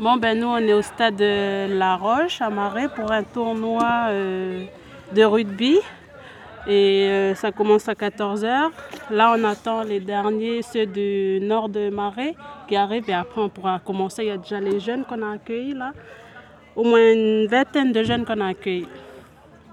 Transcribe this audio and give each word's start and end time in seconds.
Bon, 0.00 0.16
ben 0.16 0.38
nous, 0.38 0.46
on 0.46 0.58
est 0.58 0.72
au 0.72 0.80
stade 0.80 1.16
de 1.16 1.76
La 1.76 1.96
Roche 1.96 2.40
à 2.40 2.50
Marais 2.50 2.88
pour 2.88 3.10
un 3.10 3.24
tournoi 3.24 4.06
euh, 4.10 4.64
de 5.12 5.24
rugby. 5.24 5.78
Et 6.68 7.08
euh, 7.08 7.34
ça 7.34 7.50
commence 7.50 7.88
à 7.88 7.94
14h. 7.94 8.70
Là, 9.10 9.34
on 9.36 9.42
attend 9.42 9.82
les 9.82 9.98
derniers, 9.98 10.62
ceux 10.62 10.86
du 10.86 11.40
nord 11.42 11.68
de 11.68 11.90
Marais, 11.90 12.36
qui 12.68 12.76
arrivent. 12.76 13.10
Et 13.10 13.12
après, 13.12 13.40
on 13.40 13.48
pourra 13.48 13.80
commencer. 13.80 14.22
Il 14.22 14.28
y 14.28 14.30
a 14.30 14.36
déjà 14.36 14.60
les 14.60 14.78
jeunes 14.78 15.04
qu'on 15.04 15.20
a 15.20 15.32
accueillis 15.32 15.74
là. 15.74 15.90
Au 16.76 16.84
moins 16.84 17.12
une 17.12 17.48
vingtaine 17.48 17.90
de 17.90 18.04
jeunes 18.04 18.24
qu'on 18.24 18.40
a 18.40 18.46
accueillis. 18.46 18.86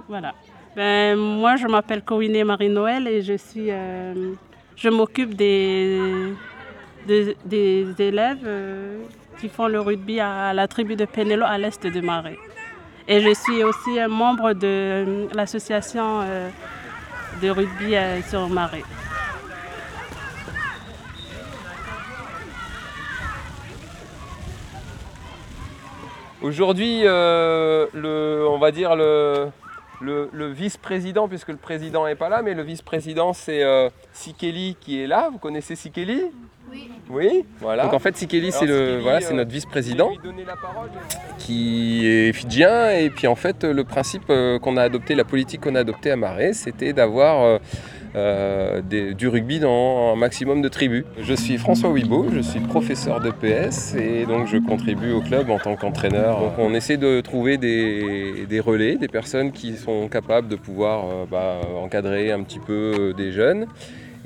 Voilà. 0.08 0.34
Ben, 0.76 1.16
moi, 1.16 1.56
je 1.56 1.68
m'appelle 1.68 2.02
Corinne 2.02 2.44
Marie-Noël 2.44 3.08
et 3.08 3.22
je 3.22 3.38
suis, 3.38 3.68
euh, 3.70 4.34
je 4.76 4.90
m'occupe 4.90 5.36
des, 5.36 6.34
des, 7.06 7.86
élèves 8.00 8.40
euh, 8.46 9.04
qui 9.40 9.50
font 9.50 9.68
le 9.68 9.80
rugby 9.80 10.20
à 10.20 10.54
la 10.54 10.68
tribu 10.68 10.96
de 10.96 11.06
Penelo 11.06 11.46
à 11.46 11.58
l'est 11.58 11.86
de 11.86 12.02
Marais. 12.02 12.38
Et 13.08 13.22
je 13.22 13.34
suis 13.34 13.64
aussi 13.64 14.00
un 14.00 14.08
membre 14.08 14.54
de 14.54 14.66
euh, 14.66 15.28
l'association 15.34 16.22
euh, 16.22 16.50
de 17.42 17.50
rugby 17.50 17.96
sur 18.28 18.48
Marais. 18.50 18.84
Aujourd'hui, 26.42 27.02
le, 27.02 28.46
on 28.48 28.60
va 28.60 28.70
dire 28.70 28.96
le, 28.96 29.50
le- 30.00 30.52
vice-président, 30.52 31.28
puisque 31.28 31.48
le 31.48 31.58
président 31.58 32.06
n'est 32.06 32.14
pas 32.16 32.30
là, 32.30 32.44
mais 32.44 32.54
le 32.54 32.62
vice-président 32.62 33.34
c'est 33.34 33.64
Sikeli 34.14 34.78
qui 34.80 35.02
est 35.02 35.08
là. 35.08 35.30
Vous 35.32 35.40
connaissez 35.40 35.76
Sikeli? 35.76 36.22
Oui. 36.76 36.90
Oui, 37.08 37.46
voilà. 37.62 37.84
Donc 37.84 37.94
en 37.94 38.00
fait, 38.00 38.18
Sikeli, 38.18 38.52
c'est 38.52 38.66
le, 38.66 38.98
voilà, 39.00 39.18
euh, 39.18 39.22
c'est 39.22 39.34
notre 39.36 39.52
vice-président 39.52 40.10
qui 41.38 42.06
est 42.08 42.34
fidjien. 42.34 42.92
Et 42.92 43.10
puis 43.10 43.28
en 43.28 43.36
fait, 43.36 43.64
le 43.64 43.84
principe 43.84 44.24
euh, 44.30 44.60
qu'on 44.60 44.78
a 44.78 44.82
adopté, 44.84 45.16
la 45.16 45.24
politique 45.24 45.62
qu'on 45.62 45.76
a 45.76 45.80
adoptée 45.82 46.12
à 46.12 46.16
Marais, 46.16 46.54
c'était 46.54 46.94
d'avoir 46.94 47.44
euh, 47.44 47.58
euh, 48.16 48.82
des- 48.82 49.14
du 49.14 49.28
rugby 49.28 49.60
dans 49.60 50.14
un 50.14 50.16
maximum 50.16 50.62
de 50.62 50.68
tribus. 50.70 51.04
Je 51.22 51.34
suis 51.34 51.58
François 51.58 51.90
Wibo, 51.90 52.28
je 52.34 52.40
suis 52.40 52.60
professeur 52.62 53.20
de 53.20 53.30
PS 53.30 53.94
et 53.96 54.26
donc 54.26 54.48
je 54.48 54.58
contribue 54.58 55.12
au 55.12 55.22
club 55.22 55.50
en 55.50 55.60
tant 55.60 55.76
qu'entraîneur. 55.76 56.40
Donc 56.40 56.54
on 56.58 56.74
essaie 56.74 56.98
de 56.98 57.22
trouver 57.22 57.58
des, 57.58 58.46
des 58.50 58.60
relais, 58.60 58.96
des 58.96 59.08
personnes 59.10 59.52
qui 59.52 59.76
sont 59.76 60.08
capables 60.08 60.48
de 60.48 60.56
pouvoir 60.56 61.04
euh, 61.06 61.26
bah, 61.30 61.60
encadrer 61.84 62.32
un 62.32 62.42
petit 62.44 62.60
peu 62.60 62.94
euh, 62.98 63.14
des 63.14 63.32
jeunes. 63.32 63.68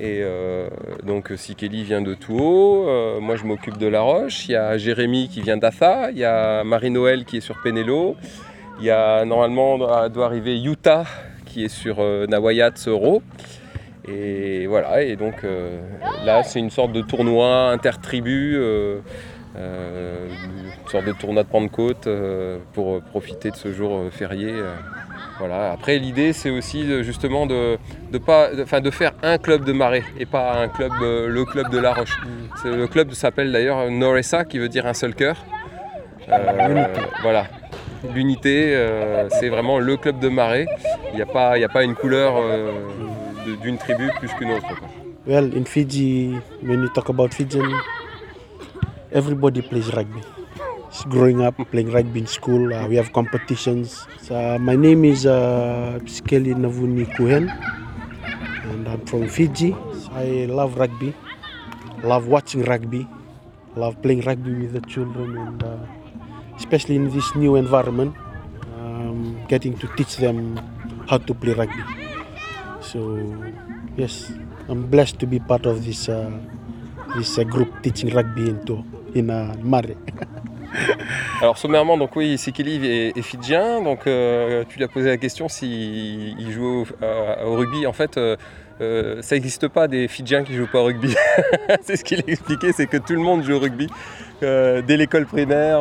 Et 0.00 0.22
euh, 0.22 0.66
donc 1.04 1.30
si 1.36 1.54
Kelly 1.54 1.84
vient 1.84 2.00
de 2.00 2.14
Touhou, 2.14 2.88
euh, 2.88 3.20
moi 3.20 3.36
je 3.36 3.44
m'occupe 3.44 3.76
de 3.76 3.86
La 3.86 4.00
Roche, 4.00 4.48
il 4.48 4.52
y 4.52 4.56
a 4.56 4.78
Jérémy 4.78 5.28
qui 5.28 5.42
vient 5.42 5.58
d'Atha, 5.58 6.10
il 6.10 6.16
y 6.16 6.24
a 6.24 6.64
Marie-Noël 6.64 7.26
qui 7.26 7.36
est 7.36 7.42
sur 7.42 7.60
Penelo, 7.62 8.16
il 8.78 8.86
y 8.86 8.90
a 8.90 9.26
normalement 9.26 9.76
doit, 10.08 10.24
arriver 10.24 10.58
Utah 10.58 11.04
qui 11.44 11.64
est 11.66 11.68
sur 11.68 11.96
euh, 11.98 12.26
Nawayat. 12.26 12.72
Et 14.08 14.66
voilà, 14.66 15.02
et 15.02 15.16
donc 15.16 15.44
euh, 15.44 15.78
là 16.24 16.44
c'est 16.44 16.60
une 16.60 16.70
sorte 16.70 16.92
de 16.92 17.02
tournoi 17.02 17.68
intertribu, 17.70 18.56
une 18.56 19.02
sorte 20.90 21.04
de 21.04 21.12
tournoi 21.12 21.42
de 21.42 21.48
Pentecôte 21.48 22.08
pour 22.72 23.02
profiter 23.02 23.50
de 23.50 23.56
ce 23.56 23.70
jour 23.70 24.04
férié. 24.10 24.54
Voilà. 25.40 25.72
Après 25.72 25.98
l'idée 25.98 26.32
c'est 26.32 26.50
aussi 26.50 26.84
de- 26.84 27.02
justement 27.02 27.46
de, 27.46 27.78
de, 28.12 28.18
pas, 28.18 28.50
de, 28.54 28.90
faire 28.90 29.12
un 29.22 29.38
club 29.38 29.64
de 29.64 29.72
marée 29.72 30.04
et 30.18 30.26
pas 30.26 30.52
un 30.62 30.68
club, 30.68 30.92
euh, 31.02 31.26
le 31.28 31.44
club 31.44 31.70
de 31.70 31.78
La 31.78 31.92
Roche. 31.94 32.16
Le 32.64 32.86
club 32.86 33.10
s'appelle 33.12 33.50
d'ailleurs 33.50 33.90
Noressa 33.90 34.44
qui 34.44 34.58
veut 34.58 34.68
dire 34.68 34.86
un 34.86 34.94
seul 34.94 35.14
cœur. 35.14 35.36
Euh, 36.28 36.84
voilà. 37.22 37.46
L'unité, 38.14 38.72
euh, 38.76 39.28
c'est 39.30 39.48
vraiment 39.48 39.78
le 39.78 39.96
club 39.96 40.20
de 40.20 40.28
marée. 40.28 40.66
Il 41.12 41.16
n'y 41.16 41.22
a, 41.22 41.26
pas- 41.26 41.58
y 41.58 41.64
a 41.64 41.68
pas 41.68 41.82
une 41.84 41.94
couleur 41.94 42.34
euh, 42.36 42.70
d'une 43.62 43.76
tribu 43.78 44.10
plus 44.18 44.28
qu'une 44.34 44.52
autre. 44.52 44.68
quoi. 44.78 44.88
Well, 45.26 45.50
in 45.56 45.64
Fiji, 45.64 46.34
when 46.62 46.82
you 46.82 46.88
talk 46.94 47.08
about 47.10 47.32
Fijian, 47.34 47.68
everybody 49.12 49.60
plays 49.62 49.90
rugby. 49.94 50.20
Growing 51.08 51.40
up 51.40 51.56
playing 51.70 51.90
rugby 51.92 52.20
in 52.20 52.26
school, 52.26 52.74
uh, 52.74 52.86
we 52.86 52.96
have 52.96 53.12
competitions. 53.12 54.06
So 54.20 54.58
my 54.58 54.76
name 54.76 55.04
is 55.04 55.24
uh, 55.24 55.98
Navuni 56.02 57.08
Kuhen, 57.16 57.48
and 58.68 58.86
I'm 58.86 59.00
from 59.06 59.26
Fiji. 59.28 59.74
I 60.12 60.44
love 60.44 60.76
rugby, 60.76 61.14
love 62.04 62.28
watching 62.28 62.64
rugby, 62.64 63.08
love 63.76 63.96
playing 64.02 64.20
rugby 64.22 64.52
with 64.52 64.72
the 64.74 64.82
children, 64.82 65.38
and 65.38 65.62
uh, 65.62 65.78
especially 66.56 66.96
in 66.96 67.08
this 67.08 67.34
new 67.34 67.56
environment, 67.56 68.14
um, 68.76 69.40
getting 69.48 69.78
to 69.78 69.88
teach 69.96 70.18
them 70.18 70.60
how 71.08 71.16
to 71.16 71.32
play 71.32 71.54
rugby. 71.54 71.82
So 72.82 73.16
yes, 73.96 74.30
I'm 74.68 74.84
blessed 74.86 75.18
to 75.20 75.26
be 75.26 75.40
part 75.40 75.64
of 75.64 75.86
this 75.86 76.10
uh, 76.10 76.28
this 77.16 77.38
uh, 77.38 77.44
group 77.44 77.82
teaching 77.82 78.12
rugby 78.12 78.50
into 78.50 78.84
in 79.14 79.30
uh, 79.30 79.56
Mare. 79.62 79.96
Alors 81.40 81.58
sommairement, 81.58 81.96
donc 81.96 82.14
oui, 82.16 82.38
Sikili 82.38 82.86
est, 82.86 83.22
fidjien. 83.22 83.82
Donc 83.82 84.06
euh, 84.06 84.64
tu 84.68 84.78
lui 84.78 84.84
as 84.84 84.88
posé 84.88 85.08
la 85.08 85.16
question 85.16 85.48
s'il 85.48 86.38
il 86.38 86.50
joue 86.52 86.82
au, 86.82 86.86
euh, 87.02 87.44
au 87.44 87.54
rugby. 87.54 87.86
En 87.86 87.92
fait, 87.92 88.16
euh, 88.16 88.36
euh, 88.80 89.20
ça 89.22 89.34
n'existe 89.34 89.68
pas 89.68 89.88
des 89.88 90.08
Fidjiens 90.08 90.42
qui 90.42 90.54
jouent 90.54 90.70
pas 90.70 90.80
au 90.80 90.84
rugby. 90.84 91.14
c'est 91.82 91.96
ce 91.96 92.04
qu'il 92.04 92.20
a 92.20 92.30
expliqué, 92.30 92.72
c'est 92.72 92.86
que 92.86 92.96
tout 92.96 93.12
le 93.12 93.20
monde 93.20 93.42
joue 93.42 93.54
au 93.54 93.58
rugby. 93.58 93.88
Dès 94.40 94.96
l'école 94.96 95.26
primaire, 95.26 95.80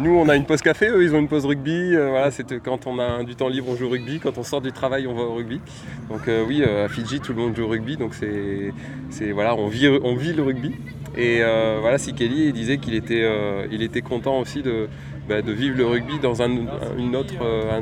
nous 0.00 0.18
on 0.18 0.26
a 0.30 0.36
une 0.36 0.46
pause 0.46 0.62
café, 0.62 0.88
eux 0.88 1.04
ils 1.04 1.14
ont 1.14 1.18
une 1.18 1.28
pause 1.28 1.44
rugby. 1.44 1.94
Voilà, 1.94 2.30
c'est 2.30 2.60
quand 2.60 2.86
on 2.86 2.98
a 2.98 3.24
du 3.24 3.36
temps 3.36 3.48
libre 3.48 3.68
on 3.68 3.76
joue 3.76 3.88
au 3.88 3.90
rugby, 3.90 4.20
quand 4.20 4.38
on 4.38 4.42
sort 4.42 4.62
du 4.62 4.72
travail 4.72 5.06
on 5.06 5.12
va 5.12 5.20
au 5.20 5.34
rugby. 5.34 5.60
Donc 6.08 6.22
oui, 6.46 6.64
à 6.64 6.88
Fidji 6.88 7.20
tout 7.20 7.34
le 7.34 7.42
monde 7.42 7.54
joue 7.54 7.64
au 7.64 7.68
rugby, 7.68 7.98
donc 7.98 8.14
c'est, 8.14 9.32
voilà, 9.32 9.54
on 9.54 9.68
vit 9.68 9.82
le 9.84 10.42
rugby. 10.42 10.74
Et 11.18 11.42
euh, 11.42 11.78
voilà, 11.80 11.98
Sikeli 11.98 12.52
disait 12.52 12.78
qu'il 12.78 12.94
était, 12.94 13.24
euh, 13.24 13.66
il 13.72 13.82
était 13.82 14.02
content 14.02 14.38
aussi 14.38 14.62
de, 14.62 14.88
bah, 15.28 15.42
de 15.42 15.50
vivre 15.50 15.76
le 15.76 15.84
rugby 15.84 16.20
dans 16.20 16.42
un, 16.42 16.48
une 16.96 17.16
autre, 17.16 17.34
euh, 17.42 17.80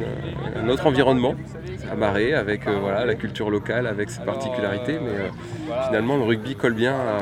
un, 0.56 0.62
un 0.64 0.68
autre 0.70 0.86
environnement, 0.86 1.34
à 1.92 1.94
Marais, 1.96 2.32
avec 2.32 2.66
voilà, 2.66 3.04
la 3.04 3.14
culture 3.14 3.50
locale, 3.50 3.86
avec 3.86 4.08
ses 4.08 4.22
particularités. 4.22 4.98
Mais 4.98 5.30
finalement, 5.86 6.16
le 6.16 6.22
rugby 6.22 6.56
colle 6.56 6.72
bien, 6.72 6.94
à, 6.94 7.18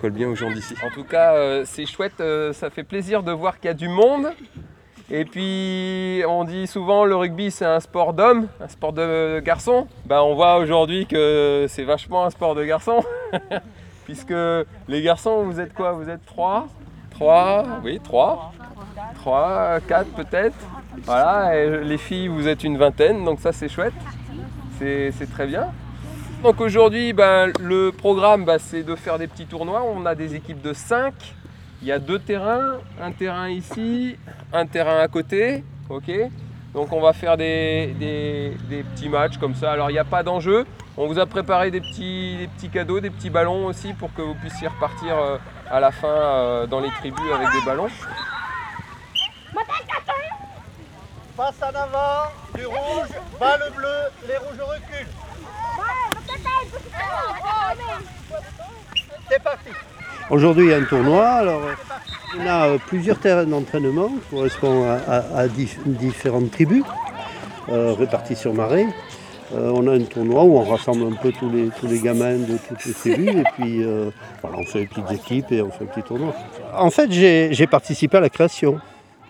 colle 0.00 0.12
bien 0.12 0.26
aux 0.26 0.34
gens 0.34 0.50
d'ici. 0.50 0.74
En 0.84 0.90
tout 0.90 1.04
cas, 1.04 1.64
c'est 1.66 1.84
chouette, 1.84 2.22
ça 2.52 2.70
fait 2.70 2.82
plaisir 2.82 3.22
de 3.22 3.30
voir 3.30 3.60
qu'il 3.60 3.68
y 3.68 3.70
a 3.70 3.74
du 3.74 3.88
monde. 3.88 4.28
Et 5.12 5.24
puis, 5.24 6.22
on 6.26 6.44
dit 6.44 6.66
souvent 6.66 7.04
le 7.04 7.16
rugby 7.16 7.50
c'est 7.50 7.66
un 7.66 7.80
sport 7.80 8.14
d'homme, 8.14 8.46
un 8.60 8.68
sport 8.68 8.92
de 8.94 9.40
garçon. 9.40 9.86
Ben, 10.06 10.20
on 10.22 10.34
voit 10.34 10.56
aujourd'hui 10.58 11.06
que 11.06 11.66
c'est 11.68 11.82
vachement 11.82 12.24
un 12.24 12.30
sport 12.30 12.54
de 12.54 12.64
garçon. 12.64 13.02
Puisque 14.10 14.34
les 14.88 15.02
garçons, 15.02 15.44
vous 15.44 15.60
êtes 15.60 15.72
quoi? 15.72 15.92
Vous 15.92 16.08
êtes 16.10 16.26
3 16.26 16.66
3 17.12 17.64
Oui, 17.84 18.00
3 18.02 18.52
3, 19.14 19.78
4 19.86 20.06
peut-être. 20.16 20.56
Voilà, 21.04 21.52
les 21.84 21.96
filles, 21.96 22.26
vous 22.26 22.48
êtes 22.48 22.64
une 22.64 22.76
vingtaine, 22.76 23.24
donc 23.24 23.38
ça 23.38 23.52
c'est 23.52 23.68
chouette. 23.68 23.94
C'est 24.80 25.30
très 25.30 25.46
bien. 25.46 25.68
Donc 26.42 26.60
aujourd'hui, 26.60 27.12
ben, 27.12 27.52
le 27.60 27.92
programme, 27.92 28.44
ben, 28.44 28.58
c'est 28.58 28.82
de 28.82 28.96
faire 28.96 29.16
des 29.16 29.28
petits 29.28 29.46
tournois. 29.46 29.84
On 29.84 30.04
a 30.04 30.16
des 30.16 30.34
équipes 30.34 30.60
de 30.60 30.72
5. 30.72 31.14
Il 31.80 31.86
y 31.86 31.92
a 31.92 32.00
deux 32.00 32.18
terrains, 32.18 32.78
un 33.00 33.12
terrain 33.12 33.48
ici, 33.48 34.16
un 34.52 34.66
terrain 34.66 34.98
à 34.98 35.06
côté. 35.06 35.62
Donc 36.74 36.92
on 36.92 37.00
va 37.00 37.12
faire 37.12 37.36
des, 37.36 37.94
des- 38.00 38.56
des 38.68 38.82
petits 38.82 39.08
matchs 39.08 39.38
comme 39.38 39.54
ça. 39.54 39.70
Alors 39.70 39.88
il 39.88 39.92
n'y 39.92 39.98
a 40.00 40.04
pas 40.04 40.24
d'enjeu. 40.24 40.66
On 40.96 41.06
vous 41.06 41.18
a 41.18 41.26
préparé 41.26 41.70
des 41.70 41.80
petits, 41.80 42.36
des 42.38 42.48
petits 42.48 42.68
cadeaux, 42.68 43.00
des 43.00 43.10
petits 43.10 43.30
ballons 43.30 43.66
aussi 43.66 43.92
pour 43.94 44.12
que 44.12 44.22
vous 44.22 44.34
puissiez 44.34 44.68
repartir 44.68 45.16
euh, 45.16 45.38
à 45.70 45.80
la 45.80 45.90
fin 45.92 46.08
euh, 46.08 46.66
dans 46.66 46.80
les 46.80 46.90
tribus 46.90 47.32
avec 47.32 47.48
des 47.52 47.64
ballons. 47.64 47.88
Passe 51.36 51.54
en 51.62 51.68
avant, 51.68 52.28
du 52.54 52.66
rouge, 52.66 53.08
bas 53.38 53.56
le 53.56 53.74
bleu, 53.74 53.88
les 54.28 54.36
rouges 54.36 54.58
reculent. 54.60 55.06
C'est 59.30 59.42
parti. 59.42 59.68
Aujourd'hui, 60.28 60.66
il 60.66 60.70
y 60.70 60.74
a 60.74 60.76
un 60.78 60.84
tournoi. 60.84 61.26
Alors, 61.26 61.62
euh, 61.62 61.74
on 62.38 62.46
a 62.46 62.66
euh, 62.68 62.78
plusieurs 62.86 63.18
terrains 63.18 63.44
d'entraînement 63.44 64.08
qui 64.08 64.36
correspondent 64.36 64.86
à, 64.86 64.96
à- 65.16 65.38
à 65.38 65.46
dif- 65.46 65.78
différentes 65.86 66.50
tribus 66.50 66.84
euh, 67.70 67.94
réparties 67.94 68.36
sur 68.36 68.52
Marais. 68.52 68.86
Euh, 69.52 69.72
on 69.74 69.86
a 69.88 69.94
un 69.94 70.00
tournoi 70.00 70.44
où 70.44 70.58
on 70.58 70.64
rassemble 70.64 71.12
un 71.12 71.16
peu 71.16 71.32
tous 71.32 71.50
les, 71.50 71.98
gamins 71.98 72.36
de 72.36 72.56
toutes 72.68 72.84
les 72.84 72.92
tribus 72.92 73.34
et 73.34 73.44
puis 73.54 73.82
euh, 73.82 74.10
on 74.44 74.64
fait 74.64 74.80
des 74.80 74.86
petites 74.86 75.10
équipes 75.10 75.50
et 75.50 75.60
on 75.60 75.70
fait 75.70 75.84
un 75.84 75.88
petit 75.88 76.02
tournoi. 76.02 76.32
En 76.76 76.90
fait, 76.90 77.10
j'ai 77.10 77.66
participé 77.66 78.18
à 78.18 78.20
la 78.20 78.30
création 78.30 78.78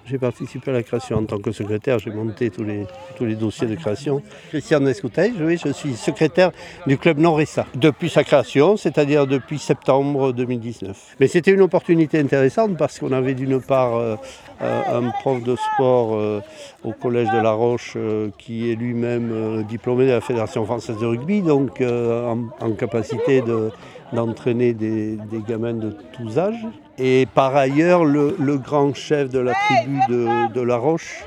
J'ai 0.07 0.19
participé 0.19 0.71
à 0.71 0.75
la 0.75 0.83
création 0.83 1.19
en 1.19 1.25
tant 1.25 1.39
que 1.39 1.53
secrétaire, 1.53 1.99
j'ai 1.99 2.11
monté 2.11 2.51
tous 2.51 2.65
les, 2.65 2.87
tous 3.17 3.25
les 3.25 3.35
dossiers 3.35 3.67
de 3.67 3.75
création. 3.75 4.23
Christian 4.49 4.85
Escoutej, 4.87 5.33
oui, 5.41 5.59
je 5.63 5.73
suis 5.73 5.95
secrétaire 5.95 6.51
du 6.87 6.99
club 6.99 7.19
Noressa 7.19 7.67
depuis 7.75 8.09
sa 8.09 8.25
création, 8.25 8.77
c'est-à-dire 8.77 9.27
depuis 9.27 9.59
septembre 9.59 10.33
2019. 10.33 11.17
Mais 11.21 11.29
c'était 11.29 11.53
une 11.53 11.61
opportunité 11.61 12.19
intéressante 12.19 12.77
parce 12.77 12.99
qu'on 12.99 13.13
avait 13.13 13.35
d'une 13.35 13.61
part 13.61 13.97
euh, 13.97 14.17
euh, 14.63 15.01
un 15.01 15.11
prof 15.11 15.43
de 15.43 15.57
sport 15.57 16.15
euh, 16.15 16.41
au 16.83 16.93
collège 16.93 17.29
de 17.31 17.39
La 17.39 17.53
Roche 17.53 17.97
qui 18.39 18.71
est 18.71 18.75
lui-même 18.75 19.65
diplômé 19.69 20.07
de 20.07 20.13
la 20.13 20.21
Fédération 20.21 20.65
française 20.65 20.99
de 20.99 21.07
rugby, 21.07 21.43
donc 21.43 21.83
en 21.83 22.73
capacité 22.79 23.43
de 23.43 23.71
d'entraîner 24.13 24.73
des, 24.73 25.19
gamins 25.47 25.75
de 25.75 25.95
tous 26.13 26.39
âges. 26.39 26.67
Et 26.99 27.27
par 27.35 27.57
ailleurs, 27.57 28.05
le, 28.05 28.57
grand 28.59 28.95
chef 28.95 29.31
de 29.31 29.39
la 29.39 29.53
tribu 29.53 29.99
de, 30.09 30.61
La 30.61 30.77
Roche, 30.77 31.25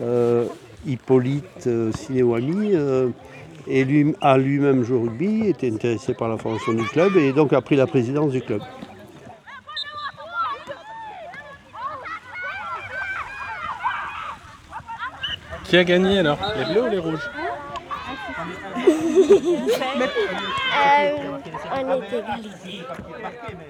euh, 0.00 0.44
Hippolyte 0.86 1.66
euh, 1.66 1.92
Sinewami, 1.92 2.70
euh, 2.74 3.08
a 4.20 4.38
lui-même 4.38 4.82
joué 4.84 4.96
au 4.96 5.02
rugby, 5.02 5.46
était 5.46 5.70
intéressé 5.70 6.14
par 6.14 6.28
la 6.28 6.38
formation 6.38 6.72
du 6.72 6.84
club 6.84 7.16
et 7.16 7.32
donc 7.32 7.52
a 7.52 7.60
pris 7.60 7.76
la 7.76 7.86
présidence 7.86 8.32
du 8.32 8.40
club. 8.40 8.62
Qui 15.64 15.76
a 15.76 15.84
gagné 15.84 16.20
alors? 16.20 16.38
Les 16.56 16.72
bleus 16.72 16.82
ou 16.82 16.90
les 16.90 16.98
rouges? 16.98 17.28
On 21.72 22.02
est 22.02 22.18
égalisés. 22.18 22.84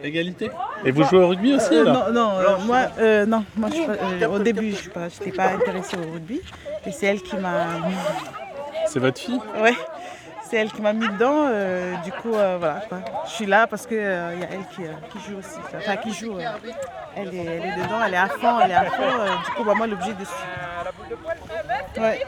Égalité 0.03 0.51
Et 0.85 0.91
vous 0.91 1.05
jouez 1.05 1.19
au 1.19 1.29
rugby 1.29 1.55
aussi 1.55 1.75
Euh, 1.75 1.83
alors 1.87 2.11
non, 2.11 2.13
non, 2.13 2.31
euh, 2.39 2.57
moi, 2.65 2.79
euh, 2.99 3.27
non, 3.27 3.45
moi 3.57 3.69
je 3.71 3.75
suis 3.75 3.87
pas- 3.87 3.93
euh, 3.93 4.29
au 4.29 4.39
début, 4.39 4.73
je 4.73 4.89
n'étais 5.25 5.33
pas, 5.37 5.49
intéressée 5.51 5.97
au 5.97 6.13
rugby. 6.13 6.41
Et 6.87 6.93
c'est 6.93 7.07
elle 7.07 7.23
qui 7.23 7.37
m'a. 7.37 7.67
C'est 8.87 9.01
votre 9.01 9.21
fille 9.21 9.41
Ouais, 9.61 9.75
c'est 10.49 10.57
elle 10.57 10.71
qui 10.73 10.81
m'a 10.81 10.93
mis 10.93 11.09
dedans. 11.09 11.47
euh, 11.49 11.95
du 12.05 12.13
coup, 12.13 12.35
euh, 12.35 12.57
voilà. 12.59 12.81
quoi. 12.89 12.99
Je 13.27 13.31
suis 13.33 13.47
là 13.47 13.67
parce 13.67 13.87
qu'il 13.87 13.97
y 13.99 14.01
a 14.01 14.31
elle 14.33 14.67
qui, 14.75 14.85
euh, 14.85 14.93
qui 15.13 15.19
joue 15.19 15.39
aussi. 15.39 15.59
Enfin, 15.77 15.97
qui 15.97 16.13
joue. 16.13 16.39
euh, 16.39 16.43
elle, 17.17 17.35
est, 17.35 17.45
elle 17.45 17.65
est 17.67 17.83
dedans, 17.83 18.01
elle 18.07 18.15
est 18.15 18.19
à 18.19 18.29
fond, 18.29 18.61
elle 18.63 18.71
est 18.71 18.75
à 18.75 18.85
fond. 18.85 19.03
euh, 19.03 19.27
du 19.45 19.51
coup, 19.57 19.65
bah, 19.65 19.75
moi, 19.77 19.87
l'objet 19.87 20.13
de. 20.13 20.25
Ouais. 22.01 22.25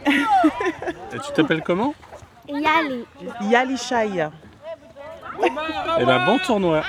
Et 1.15 1.19
tu 1.19 1.33
t'appelles 1.33 1.63
comment? 1.63 1.95
Yali. 2.53 3.07
Yali 3.51 3.77
Shaya. 3.79 4.33
Et 5.99 6.05
ben 6.05 6.25
bon 6.27 6.39
tournoi. 6.39 6.83